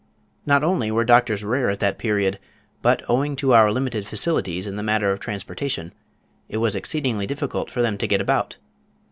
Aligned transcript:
Not 0.47 0.63
only 0.63 0.89
were 0.89 1.05
doctors 1.05 1.43
rare 1.43 1.69
at 1.69 1.77
that 1.77 1.99
period, 1.99 2.39
but 2.81 3.03
owing 3.07 3.35
to 3.35 3.53
our 3.53 3.71
limited 3.71 4.07
facilities 4.07 4.65
in 4.65 4.75
the 4.75 4.81
matter 4.81 5.11
of 5.11 5.19
transportation, 5.19 5.93
it 6.49 6.57
was 6.57 6.75
exceedingly 6.75 7.27
difficult 7.27 7.69
for 7.69 7.83
them 7.83 7.99
to 7.99 8.07
get 8.07 8.19
about. 8.19 8.57